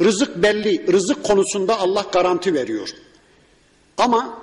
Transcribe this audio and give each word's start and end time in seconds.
Rızık 0.00 0.42
belli, 0.42 0.92
rızık 0.92 1.24
konusunda 1.24 1.78
Allah 1.78 2.06
garanti 2.12 2.54
veriyor. 2.54 2.88
Ama 3.98 4.38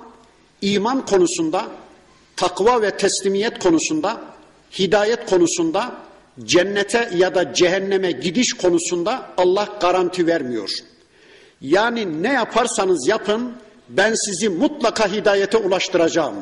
iman 0.62 1.06
konusunda, 1.06 1.66
takva 2.36 2.82
ve 2.82 2.90
teslimiyet 2.90 3.58
konusunda, 3.58 4.20
hidayet 4.78 5.26
konusunda, 5.30 5.92
cennete 6.44 7.10
ya 7.16 7.34
da 7.34 7.54
cehenneme 7.54 8.12
gidiş 8.12 8.52
konusunda 8.52 9.30
Allah 9.36 9.68
garanti 9.80 10.26
vermiyor. 10.26 10.70
Yani 11.60 12.22
ne 12.22 12.32
yaparsanız 12.32 13.08
yapın 13.08 13.52
ben 13.88 14.14
sizi 14.14 14.48
mutlaka 14.48 15.12
hidayete 15.12 15.56
ulaştıracağım. 15.58 16.34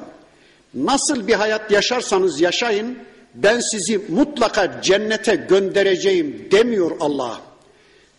Nasıl 0.75 1.29
bir 1.29 1.35
hayat 1.35 1.71
yaşarsanız 1.71 2.41
yaşayın 2.41 2.99
ben 3.35 3.61
sizi 3.61 3.99
mutlaka 4.09 4.83
cennete 4.83 5.35
göndereceğim 5.35 6.49
demiyor 6.53 6.91
Allah. 7.01 7.41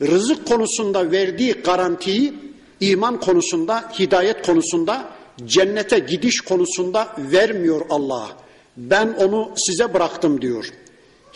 Rızık 0.02 0.48
konusunda 0.48 1.12
verdiği 1.12 1.54
garantiyi 1.54 2.34
iman 2.80 3.20
konusunda, 3.20 3.92
hidayet 4.00 4.46
konusunda, 4.46 5.10
cennete 5.46 6.00
gidiş 6.00 6.42
konusunda 6.42 7.16
vermiyor 7.18 7.82
Allah. 7.90 8.38
Ben 8.78 9.08
onu 9.08 9.52
size 9.56 9.94
bıraktım 9.94 10.42
diyor. 10.42 10.70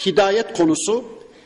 Hidayet 0.06 0.54
konusu, 0.54 1.04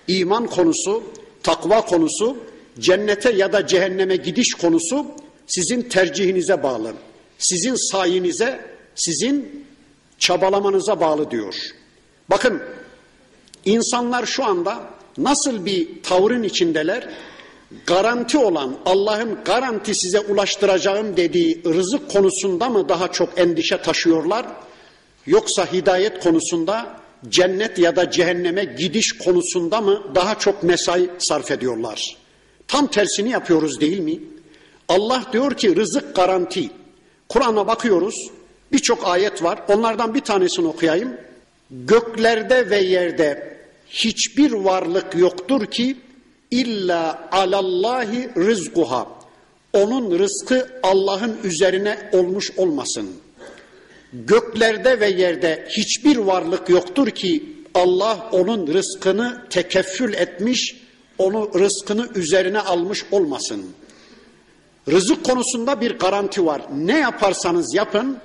iman 0.08 0.48
konusu, 0.48 1.04
takva 1.44 1.86
konusu, 1.86 2.38
cennete 2.80 3.32
ya 3.32 3.54
da 3.54 3.68
cehenneme 3.68 4.16
gidiş 4.16 4.54
konusu 4.54 5.06
sizin 5.48 5.82
tercihinize 5.82 6.64
bağlı. 6.64 6.94
Sizin 7.38 7.92
sayinize, 7.92 8.60
sizin 8.96 9.66
çabalamanıza 10.20 11.00
bağlı 11.02 11.32
diyor. 11.32 11.56
Bakın 12.30 12.62
insanlar 13.66 14.26
şu 14.26 14.46
anda 14.46 14.90
nasıl 15.18 15.66
bir 15.66 16.04
tavrın 16.04 16.44
içindeler? 16.44 17.10
Garanti 17.86 18.38
olan 18.38 18.78
Allah'ın 18.86 19.38
garanti 19.46 19.96
size 19.96 20.20
ulaştıracağım 20.20 21.18
dediği 21.18 21.64
rızık 21.66 22.10
konusunda 22.12 22.70
mı 22.70 22.90
daha 22.90 23.12
çok 23.12 23.40
endişe 23.40 23.82
taşıyorlar? 23.82 24.46
Yoksa 25.26 25.74
hidayet 25.74 26.24
konusunda 26.24 27.00
cennet 27.30 27.80
ya 27.80 27.96
da 27.96 28.12
cehenneme 28.12 28.64
gidiş 28.64 29.18
konusunda 29.18 29.82
mı 29.82 30.04
daha 30.16 30.40
çok 30.40 30.64
mesai 30.64 31.10
sarf 31.18 31.52
ediyorlar? 31.52 32.18
Tam 32.68 32.88
tersini 32.88 33.30
yapıyoruz 33.30 33.82
değil 33.82 34.00
mi? 34.00 34.20
Allah 34.88 35.24
diyor 35.34 35.58
ki 35.58 35.76
rızık 35.76 36.16
garanti. 36.16 36.70
Kur'an'a 37.30 37.68
bakıyoruz. 37.68 38.32
Birçok 38.72 39.08
ayet 39.08 39.44
var. 39.44 39.60
Onlardan 39.68 40.14
bir 40.14 40.22
tanesini 40.22 40.68
okuyayım. 40.68 41.18
Göklerde 41.72 42.70
ve 42.70 42.78
yerde 42.78 43.55
hiçbir 43.96 44.52
varlık 44.52 45.16
yoktur 45.16 45.66
ki 45.66 45.98
illa 46.52 47.30
alallahi 47.32 48.30
rızkuha. 48.38 49.08
Onun 49.74 50.20
rızkı 50.20 50.70
Allah'ın 50.84 51.38
üzerine 51.44 52.10
olmuş 52.14 52.52
olmasın. 52.58 53.10
Göklerde 54.14 55.00
ve 55.00 55.10
yerde 55.10 55.68
hiçbir 55.70 56.18
varlık 56.18 56.70
yoktur 56.70 57.10
ki 57.10 57.44
Allah 57.74 58.30
onun 58.32 58.74
rızkını 58.74 59.42
tekeffül 59.50 60.14
etmiş, 60.14 60.82
onu 61.18 61.52
rızkını 61.60 62.10
üzerine 62.16 62.60
almış 62.60 63.06
olmasın. 63.12 63.66
Rızık 64.92 65.24
konusunda 65.24 65.82
bir 65.82 66.00
garanti 66.00 66.46
var. 66.46 66.62
Ne 66.76 67.00
yaparsanız 67.00 67.74
yapın 67.74 68.18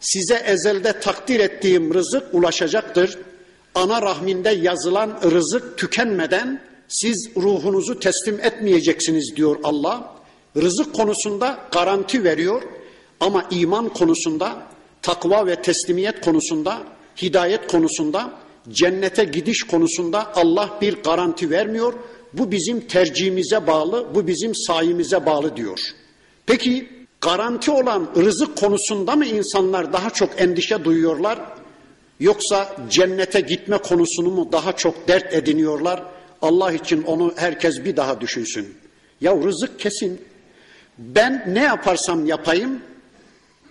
size 0.00 0.34
ezelde 0.34 1.00
takdir 1.00 1.40
ettiğim 1.40 1.94
rızık 1.94 2.34
ulaşacaktır. 2.34 3.18
Ana 3.74 4.02
rahminde 4.02 4.50
yazılan 4.50 5.20
rızık 5.22 5.78
tükenmeden 5.78 6.60
siz 6.88 7.30
ruhunuzu 7.36 8.00
teslim 8.00 8.40
etmeyeceksiniz 8.40 9.36
diyor 9.36 9.56
Allah. 9.62 10.14
Rızık 10.56 10.94
konusunda 10.94 11.58
garanti 11.72 12.24
veriyor 12.24 12.62
ama 13.20 13.46
iman 13.50 13.88
konusunda, 13.88 14.62
takva 15.02 15.46
ve 15.46 15.62
teslimiyet 15.62 16.20
konusunda, 16.20 16.82
hidayet 17.22 17.66
konusunda, 17.66 18.30
cennete 18.70 19.24
gidiş 19.24 19.62
konusunda 19.62 20.32
Allah 20.34 20.78
bir 20.80 21.02
garanti 21.02 21.50
vermiyor. 21.50 21.92
Bu 22.32 22.52
bizim 22.52 22.80
tercihimize 22.80 23.66
bağlı, 23.66 24.06
bu 24.14 24.26
bizim 24.26 24.54
sayimize 24.54 25.26
bağlı 25.26 25.56
diyor. 25.56 25.78
Peki 26.46 26.88
garanti 27.20 27.70
olan 27.70 28.08
rızık 28.16 28.56
konusunda 28.56 29.16
mı 29.16 29.26
insanlar 29.26 29.92
daha 29.92 30.10
çok 30.10 30.40
endişe 30.40 30.84
duyuyorlar? 30.84 31.38
Yoksa 32.20 32.76
cennete 32.90 33.40
gitme 33.40 33.78
konusunu 33.78 34.30
mu 34.30 34.48
daha 34.52 34.76
çok 34.76 35.08
dert 35.08 35.34
ediniyorlar? 35.34 36.02
Allah 36.42 36.72
için 36.72 37.02
onu 37.02 37.34
herkes 37.36 37.84
bir 37.84 37.96
daha 37.96 38.20
düşünsün. 38.20 38.74
Ya 39.20 39.36
rızık 39.36 39.80
kesin. 39.80 40.20
Ben 40.98 41.44
ne 41.48 41.62
yaparsam 41.62 42.26
yapayım, 42.26 42.80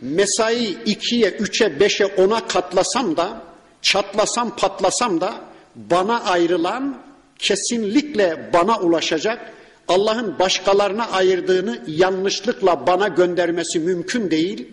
mesai 0.02 0.78
ikiye, 0.86 1.30
üçe, 1.30 1.80
beşe, 1.80 2.06
ona 2.06 2.48
katlasam 2.48 3.18
da, 3.18 3.42
çatlasam, 3.82 4.56
patlasam 4.56 5.22
da 5.22 5.34
bana 5.76 6.24
ayrılan 6.24 6.98
kesinlikle 7.40 8.50
bana 8.54 8.80
ulaşacak. 8.80 9.54
Allah'ın 9.88 10.40
başkalarına 10.40 11.10
ayırdığını 11.12 11.82
yanlışlıkla 11.88 12.88
bana 12.88 13.08
göndermesi 13.08 13.80
mümkün 13.80 14.32
değil. 14.32 14.68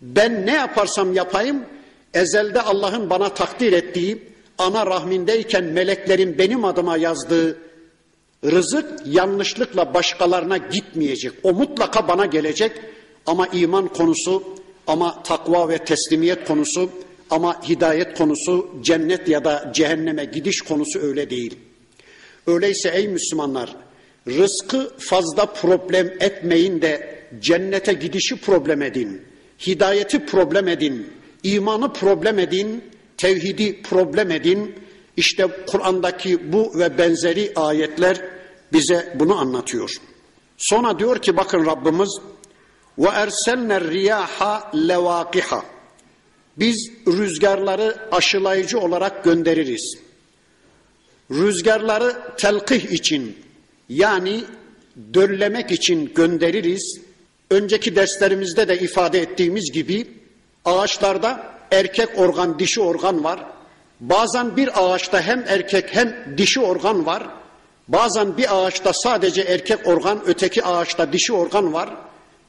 Ben 0.00 0.46
ne 0.46 0.52
yaparsam 0.52 1.14
yapayım, 1.14 1.64
ezelde 2.14 2.60
Allah'ın 2.60 3.10
bana 3.10 3.34
takdir 3.34 3.72
ettiği, 3.72 4.22
ana 4.58 4.86
rahmindeyken 4.86 5.64
meleklerin 5.64 6.38
benim 6.38 6.64
adıma 6.64 6.96
yazdığı 6.96 7.58
rızık 8.44 9.06
yanlışlıkla 9.06 9.94
başkalarına 9.94 10.56
gitmeyecek. 10.56 11.32
O 11.42 11.52
mutlaka 11.52 12.08
bana 12.08 12.26
gelecek 12.26 12.72
ama 13.26 13.46
iman 13.46 13.88
konusu, 13.88 14.42
ama 14.86 15.22
takva 15.22 15.68
ve 15.68 15.78
teslimiyet 15.78 16.44
konusu, 16.48 16.90
ama 17.30 17.68
hidayet 17.68 18.18
konusu, 18.18 18.70
cennet 18.82 19.28
ya 19.28 19.44
da 19.44 19.70
cehenneme 19.74 20.24
gidiş 20.24 20.60
konusu 20.60 21.00
öyle 21.00 21.30
değil. 21.30 21.56
Öyleyse 22.46 22.88
ey 22.88 23.08
Müslümanlar, 23.08 23.76
rızkı 24.26 24.92
fazla 24.98 25.46
problem 25.46 26.12
etmeyin 26.20 26.82
de 26.82 27.24
cennete 27.40 27.92
gidişi 27.92 28.36
problem 28.36 28.82
edin. 28.82 29.22
Hidayeti 29.66 30.26
problem 30.26 30.68
edin. 30.68 31.06
İmanı 31.44 31.92
problem 31.92 32.38
edin. 32.38 32.84
Tevhidi 33.16 33.82
problem 33.82 34.30
edin. 34.30 34.74
İşte 35.16 35.46
Kur'an'daki 35.66 36.52
bu 36.52 36.78
ve 36.78 36.98
benzeri 36.98 37.52
ayetler 37.56 38.20
bize 38.72 39.16
bunu 39.18 39.38
anlatıyor. 39.38 39.96
Sonra 40.56 40.98
diyor 40.98 41.18
ki 41.18 41.36
bakın 41.36 41.66
Rabbimiz 41.66 42.18
ve 42.98 43.08
erselne 43.08 43.80
riyaha 43.80 44.70
levakiha. 44.88 45.64
Biz 46.56 46.90
rüzgarları 47.06 47.96
aşılayıcı 48.12 48.78
olarak 48.78 49.24
göndeririz. 49.24 49.98
Rüzgarları 51.30 52.16
telkih 52.36 52.92
için 52.92 53.36
yani 53.88 54.44
döllemek 55.14 55.70
için 55.70 56.12
göndeririz. 56.14 57.00
Önceki 57.50 57.96
derslerimizde 57.96 58.68
de 58.68 58.78
ifade 58.78 59.20
ettiğimiz 59.20 59.72
gibi 59.72 60.06
ağaçlarda 60.64 61.54
erkek 61.70 62.08
organ, 62.18 62.58
dişi 62.58 62.80
organ 62.80 63.24
var. 63.24 63.40
Bazen 64.00 64.56
bir 64.56 64.70
ağaçta 64.74 65.20
hem 65.20 65.44
erkek 65.48 65.94
hem 65.94 66.34
dişi 66.38 66.60
organ 66.60 67.06
var. 67.06 67.22
Bazen 67.88 68.36
bir 68.36 68.56
ağaçta 68.56 68.92
sadece 68.92 69.42
erkek 69.42 69.86
organ, 69.86 70.22
öteki 70.26 70.64
ağaçta 70.64 71.12
dişi 71.12 71.32
organ 71.32 71.72
var. 71.72 71.90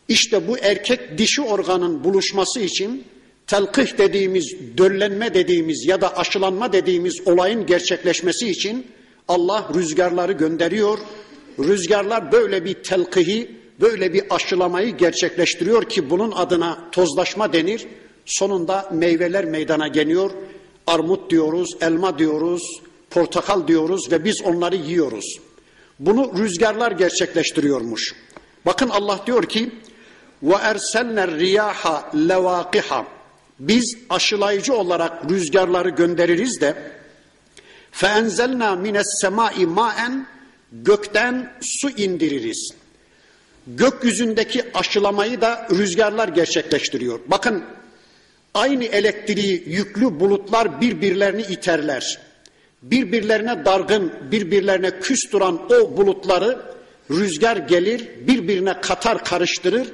İşte 0.08 0.48
bu 0.48 0.58
erkek 0.58 1.18
dişi 1.18 1.42
organın 1.42 2.04
buluşması 2.04 2.60
için 2.60 3.04
telkih 3.48 3.98
dediğimiz, 3.98 4.56
döllenme 4.78 5.34
dediğimiz 5.34 5.86
ya 5.86 6.02
da 6.02 6.18
aşılanma 6.18 6.74
dediğimiz 6.74 7.28
olayın 7.28 7.66
gerçekleşmesi 7.66 8.50
için 8.50 8.88
Allah 9.28 9.70
rüzgarları 9.76 10.32
gönderiyor. 10.32 10.98
Rüzgarlar 11.60 12.32
böyle 12.32 12.66
bir 12.66 12.74
telkihi, 12.74 13.52
böyle 13.82 14.14
bir 14.14 14.24
aşılamayı 14.30 14.98
gerçekleştiriyor 14.98 15.90
ki 15.90 16.10
bunun 16.10 16.32
adına 16.32 16.78
tozlaşma 16.92 17.54
denir. 17.54 17.88
Sonunda 18.26 18.90
meyveler 18.92 19.46
meydana 19.46 19.88
geliyor. 19.88 20.32
Armut 20.88 21.30
diyoruz, 21.30 21.78
elma 21.82 22.20
diyoruz, 22.20 22.82
portakal 23.10 23.68
diyoruz 23.68 24.12
ve 24.12 24.24
biz 24.24 24.42
onları 24.42 24.76
yiyoruz. 24.76 25.40
Bunu 26.00 26.32
rüzgarlar 26.38 26.92
gerçekleştiriyormuş. 26.92 28.16
Bakın 28.66 28.90
Allah 28.90 29.20
diyor 29.28 29.44
ki 29.44 29.72
ve 30.44 30.56
erselner 30.62 31.32
riyaha 31.32 32.12
levakiha 32.16 33.06
biz 33.60 33.98
aşılayıcı 34.10 34.74
olarak 34.74 35.32
rüzgarları 35.32 35.90
göndeririz 35.90 36.62
de 36.62 36.76
feenzelna 37.92 38.76
mines 38.76 39.22
semai 39.22 39.66
maen 39.66 40.28
gökten 40.72 41.54
su 41.62 41.90
indiririz. 41.90 42.72
Gökyüzündeki 43.68 44.64
aşılamayı 44.74 45.42
da 45.42 45.68
rüzgarlar 45.72 46.28
gerçekleştiriyor. 46.28 47.20
Bakın 47.28 47.64
aynı 48.56 48.84
elektriği 48.84 49.64
yüklü 49.68 50.20
bulutlar 50.20 50.82
birbirlerini 50.82 51.42
iterler. 51.42 52.20
Birbirlerine 52.82 53.66
dargın, 53.66 54.14
birbirlerine 54.32 55.00
küs 55.00 55.32
duran 55.32 55.62
o 55.72 55.98
bulutları 55.98 56.76
Rüzgar 57.12 57.58
gelir, 57.58 58.10
birbirine 58.28 58.82
katar 58.82 59.24
karıştırır. 59.24 59.88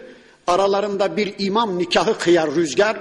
Aralarında 0.47 1.17
bir 1.17 1.33
imam 1.37 1.79
nikahı 1.79 2.17
kıyar 2.17 2.55
rüzgar. 2.55 2.97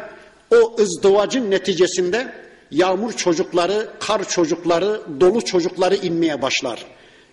O 0.54 0.76
ızdivacın 0.78 1.50
neticesinde 1.50 2.32
yağmur 2.70 3.12
çocukları, 3.12 3.88
kar 4.00 4.28
çocukları, 4.28 5.00
dolu 5.20 5.44
çocukları 5.44 5.96
inmeye 5.96 6.42
başlar. 6.42 6.86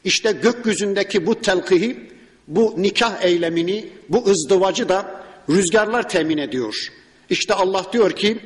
İşte 0.03 0.31
gökyüzündeki 0.31 1.25
bu 1.25 1.41
telkihi, 1.41 2.09
bu 2.47 2.75
nikah 2.77 3.23
eylemini, 3.23 3.89
bu 4.09 4.25
ızdivacı 4.25 4.89
da 4.89 5.23
rüzgarlar 5.49 6.09
temin 6.09 6.37
ediyor. 6.37 6.87
İşte 7.30 7.54
Allah 7.54 7.86
diyor 7.92 8.10
ki 8.10 8.38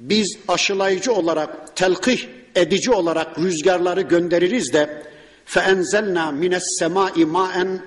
biz 0.00 0.38
aşılayıcı 0.48 1.12
olarak, 1.12 1.76
telkih 1.76 2.26
edici 2.54 2.90
olarak 2.90 3.38
rüzgarları 3.38 4.00
göndeririz 4.00 4.72
de 4.72 5.02
فَاَنْزَلْنَا 5.46 6.26
مِنَ 6.42 6.60
السَّمَاءِ 6.60 7.12
مَاءً 7.12 7.78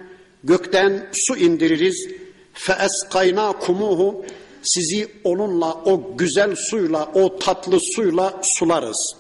Gökten 0.43 1.09
su 1.13 1.37
indiririz. 1.37 2.07
فَاَسْقَيْنَاكُمُوهُ 2.55 4.25
Sizi 4.63 5.07
onunla, 5.23 5.73
o 5.73 6.17
güzel 6.17 6.55
suyla, 6.55 7.11
o 7.13 7.39
tatlı 7.39 7.79
suyla 7.79 8.39
sularız. 8.43 9.15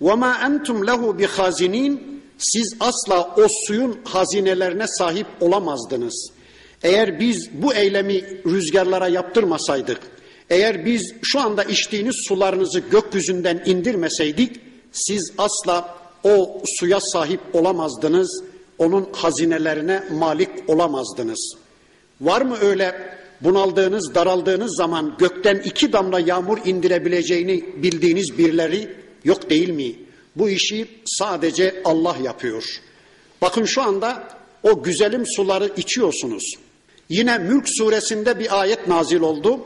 وَمَا 0.00 0.34
أَنْتُمْ 0.34 0.86
لَهُ 0.86 1.22
بِخَازِنِينَ 1.22 1.98
Siz 2.38 2.76
asla 2.80 3.34
o 3.36 3.46
suyun 3.66 4.00
hazinelerine 4.04 4.86
sahip 4.86 5.26
olamazdınız. 5.40 6.30
Eğer 6.83 7.19
biz 7.19 7.49
bu 7.53 7.73
eylemi 7.73 8.23
rüzgarlara 8.45 9.07
yaptırmasaydık, 9.07 9.99
eğer 10.49 10.85
biz 10.85 11.13
şu 11.23 11.39
anda 11.39 11.63
içtiğiniz 11.63 12.15
sularınızı 12.27 12.79
gökyüzünden 12.79 13.63
indirmeseydik, 13.65 14.59
siz 14.91 15.33
asla 15.37 15.97
o 16.23 16.61
suya 16.79 16.99
sahip 16.99 17.39
olamazdınız, 17.53 18.43
onun 18.77 19.09
hazinelerine 19.13 20.03
malik 20.11 20.49
olamazdınız. 20.67 21.55
Var 22.21 22.41
mı 22.41 22.57
öyle 22.61 23.17
bunaldığınız, 23.41 24.15
daraldığınız 24.15 24.75
zaman 24.75 25.15
gökten 25.19 25.61
iki 25.65 25.93
damla 25.93 26.19
yağmur 26.19 26.57
indirebileceğini 26.65 27.65
bildiğiniz 27.83 28.37
birileri 28.37 28.89
yok 29.23 29.49
değil 29.49 29.69
mi? 29.69 29.95
Bu 30.35 30.49
işi 30.49 30.87
sadece 31.05 31.81
Allah 31.85 32.15
yapıyor. 32.23 32.81
Bakın 33.41 33.65
şu 33.65 33.81
anda 33.81 34.27
o 34.63 34.83
güzelim 34.83 35.25
suları 35.25 35.71
içiyorsunuz. 35.77 36.55
Yine 37.09 37.37
Mülk 37.37 37.69
suresinde 37.69 38.39
bir 38.39 38.59
ayet 38.61 38.87
nazil 38.87 39.21
oldu. 39.21 39.59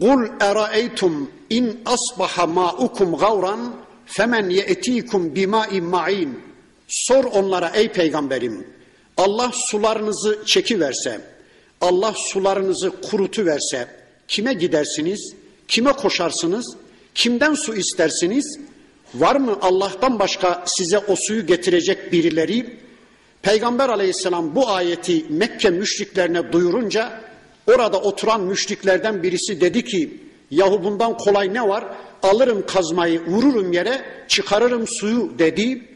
Kul 0.00 0.26
eraeytum 0.40 1.30
in 1.50 1.80
asbaha 1.86 2.46
ma'ukum 2.46 3.16
gavran 3.16 3.76
femen 4.06 4.50
ye'tikum 4.50 5.34
bima'in 5.34 5.84
ma'in. 5.84 6.40
Sor 6.88 7.24
onlara 7.24 7.68
ey 7.74 7.92
peygamberim. 7.92 8.66
Allah 9.16 9.50
sularınızı 9.54 10.42
çekiverse, 10.46 11.20
Allah 11.80 12.14
sularınızı 12.16 13.00
kurutu 13.00 13.46
verse 13.46 13.88
kime 14.28 14.52
gidersiniz? 14.52 15.34
Kime 15.68 15.92
koşarsınız? 15.92 16.76
Kimden 17.14 17.54
su 17.54 17.74
istersiniz? 17.74 18.58
Var 19.14 19.36
mı 19.36 19.58
Allah'tan 19.62 20.18
başka 20.18 20.64
size 20.66 20.98
o 20.98 21.16
suyu 21.16 21.46
getirecek 21.46 22.12
birileri? 22.12 22.76
Peygamber 23.42 23.88
aleyhisselam 23.88 24.54
bu 24.54 24.68
ayeti 24.68 25.24
Mekke 25.28 25.70
müşriklerine 25.70 26.52
duyurunca 26.52 27.20
orada 27.66 28.00
oturan 28.00 28.40
müşriklerden 28.40 29.22
birisi 29.22 29.60
dedi 29.60 29.84
ki 29.84 30.20
yahu 30.50 30.84
bundan 30.84 31.16
kolay 31.16 31.54
ne 31.54 31.68
var? 31.68 31.84
Alırım 32.22 32.66
kazmayı 32.66 33.26
vururum 33.26 33.72
yere 33.72 34.04
çıkarırım 34.28 34.86
suyu 34.86 35.38
dedi. 35.38 35.86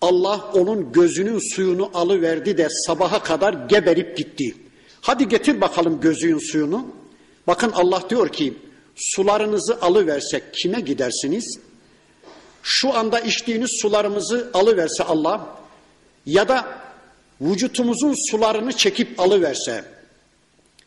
Allah 0.00 0.50
onun 0.54 0.92
gözünün 0.92 1.54
suyunu 1.54 1.90
alıverdi 1.94 2.58
de 2.58 2.68
sabaha 2.70 3.22
kadar 3.22 3.52
geberip 3.52 4.16
gitti. 4.16 4.54
Hadi 5.00 5.28
getir 5.28 5.60
bakalım 5.60 6.00
gözünün 6.00 6.38
suyunu. 6.38 6.86
Bakın 7.46 7.72
Allah 7.74 8.02
diyor 8.10 8.28
ki 8.28 8.54
sularınızı 8.96 9.80
alıversek 9.80 10.42
kime 10.54 10.80
gidersiniz? 10.80 11.58
Şu 12.62 12.94
anda 12.94 13.20
içtiğiniz 13.20 13.70
sularımızı 13.82 14.50
alıverse 14.54 15.04
Allah 15.04 15.56
ya 16.26 16.48
da 16.48 16.66
vücutumuzun 17.40 18.30
sularını 18.30 18.72
çekip 18.72 19.20
alıverse 19.20 19.84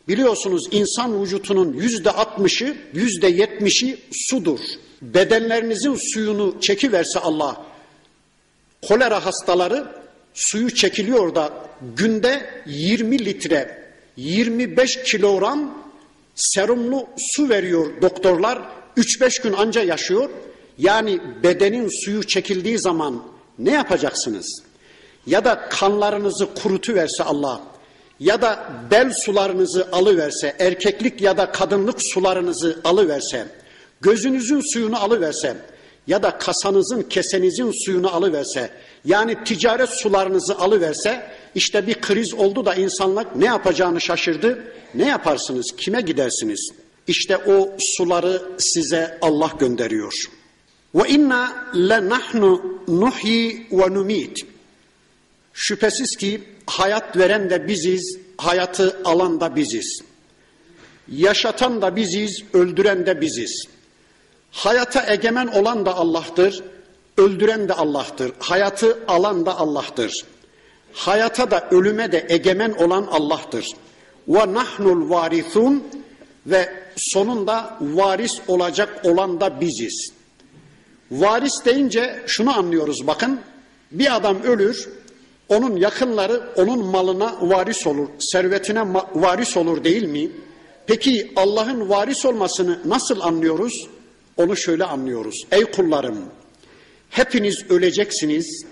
biliyorsunuz 0.08 0.68
insan 0.70 1.22
vücutunun 1.22 1.72
yüzde 1.72 2.10
altmışı 2.10 2.76
yüzde 2.94 3.28
yetmişi 3.28 3.98
sudur. 4.12 4.58
Bedenlerinizin 5.02 6.12
suyunu 6.12 6.60
çekiverse 6.60 7.18
Allah 7.18 7.66
kolera 8.88 9.24
hastaları 9.24 9.86
suyu 10.34 10.74
çekiliyor 10.74 11.34
da 11.34 11.52
günde 11.96 12.62
20 12.66 13.24
litre 13.24 13.82
25 14.16 15.02
kilogram 15.02 15.84
serumlu 16.34 17.06
su 17.18 17.48
veriyor 17.48 18.02
doktorlar 18.02 18.62
3-5 18.96 19.42
gün 19.42 19.52
anca 19.52 19.82
yaşıyor. 19.82 20.30
Yani 20.78 21.20
bedenin 21.42 22.04
suyu 22.04 22.26
çekildiği 22.26 22.78
zaman 22.78 23.22
ne 23.58 23.70
yapacaksınız? 23.70 24.62
Ya 25.26 25.44
da 25.44 25.68
kanlarınızı 25.68 26.54
kurutuverse 26.54 27.24
Allah 27.24 27.60
ya 28.20 28.42
da 28.42 28.66
bel 28.90 29.12
sularınızı 29.12 29.88
alıverse, 29.92 30.56
erkeklik 30.58 31.20
ya 31.20 31.36
da 31.36 31.52
kadınlık 31.52 32.02
sularınızı 32.02 32.80
alıverse, 32.84 33.46
gözünüzün 34.00 34.60
suyunu 34.72 35.02
alıverse 35.02 35.56
ya 36.06 36.22
da 36.22 36.38
kasanızın, 36.38 37.02
kesenizin 37.02 37.84
suyunu 37.84 38.14
alıverse, 38.14 38.70
yani 39.04 39.44
ticaret 39.44 39.88
sularınızı 39.88 40.58
alıverse, 40.58 41.30
işte 41.54 41.86
bir 41.86 41.94
kriz 41.94 42.34
oldu 42.34 42.64
da 42.64 42.74
insanlar 42.74 43.26
ne 43.36 43.46
yapacağını 43.46 44.00
şaşırdı. 44.00 44.64
Ne 44.94 45.08
yaparsınız? 45.08 45.66
Kime 45.76 46.00
gidersiniz? 46.00 46.70
İşte 47.06 47.36
o 47.36 47.72
suları 47.78 48.42
size 48.58 49.18
Allah 49.22 49.50
gönderiyor. 49.58 50.14
Ve 50.94 51.08
inna 51.08 51.66
le 51.74 52.08
nahnu 52.08 52.80
nuhyi 52.88 53.66
ve 53.72 53.94
numit. 53.94 54.51
Şüphesiz 55.54 56.16
ki 56.16 56.42
hayat 56.66 57.16
veren 57.16 57.50
de 57.50 57.68
biziz, 57.68 58.18
hayatı 58.38 59.00
alan 59.04 59.40
da 59.40 59.56
biziz. 59.56 60.02
Yaşatan 61.08 61.82
da 61.82 61.96
biziz, 61.96 62.42
öldüren 62.52 63.06
de 63.06 63.20
biziz. 63.20 63.64
Hayata 64.50 65.12
egemen 65.12 65.46
olan 65.46 65.86
da 65.86 65.94
Allah'tır, 65.94 66.62
öldüren 67.18 67.68
de 67.68 67.74
Allah'tır. 67.74 68.32
Hayatı 68.38 68.98
alan 69.08 69.46
da 69.46 69.58
Allah'tır. 69.58 70.24
Hayata 70.92 71.50
da 71.50 71.68
ölüme 71.70 72.12
de 72.12 72.26
egemen 72.28 72.72
olan 72.72 73.08
Allah'tır. 73.10 73.66
Ve 74.28 74.54
nahnul 74.54 75.10
varithun 75.10 75.84
ve 76.46 76.72
sonunda 76.96 77.78
varis 77.80 78.40
olacak 78.48 79.00
olan 79.04 79.40
da 79.40 79.60
biziz. 79.60 80.12
Varis 81.10 81.64
deyince 81.64 82.22
şunu 82.26 82.58
anlıyoruz 82.58 83.06
bakın. 83.06 83.40
Bir 83.90 84.16
adam 84.16 84.42
ölür, 84.42 84.88
onun 85.52 85.76
yakınları 85.76 86.42
onun 86.56 86.84
malına 86.84 87.36
varis 87.40 87.86
olur, 87.86 88.08
servetine 88.18 88.84
varis 89.14 89.56
olur 89.56 89.84
değil 89.84 90.02
mi? 90.02 90.30
Peki 90.86 91.32
Allah'ın 91.36 91.88
varis 91.88 92.26
olmasını 92.26 92.78
nasıl 92.84 93.20
anlıyoruz? 93.20 93.88
Onu 94.36 94.56
şöyle 94.56 94.84
anlıyoruz. 94.84 95.46
Ey 95.52 95.64
kullarım, 95.64 96.18
hepiniz 97.10 97.70
öleceksiniz. 97.70 98.64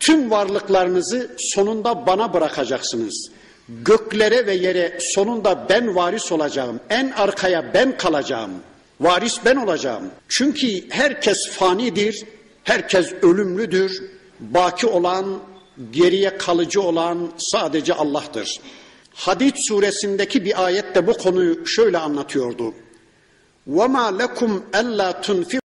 Tüm 0.00 0.30
varlıklarınızı 0.30 1.30
sonunda 1.38 2.06
bana 2.06 2.32
bırakacaksınız. 2.32 3.30
Göklere 3.68 4.46
ve 4.46 4.54
yere 4.54 4.98
sonunda 5.00 5.66
ben 5.68 5.94
varis 5.94 6.32
olacağım. 6.32 6.80
En 6.90 7.10
arkaya 7.10 7.74
ben 7.74 7.96
kalacağım. 7.96 8.50
Varis 9.00 9.38
ben 9.44 9.56
olacağım. 9.56 10.10
Çünkü 10.28 10.90
herkes 10.90 11.50
fanidir, 11.50 12.24
herkes 12.64 13.12
ölümlüdür. 13.22 14.02
Baki 14.40 14.86
olan, 14.86 15.38
geriye 15.91 16.37
kalıcı 16.37 16.81
olan 16.81 17.31
sadece 17.37 17.93
Allah'tır. 17.93 18.59
Hadid 19.13 19.55
suresindeki 19.55 20.45
bir 20.45 20.65
ayette 20.65 21.07
bu 21.07 21.13
konuyu 21.13 21.67
şöyle 21.67 21.97
anlatıyordu. 21.97 22.73
وَمَا 23.69 24.21
لَكُمْ 24.21 24.61
أَلَّا 24.73 25.21
تُنْفِقُوا 25.21 25.60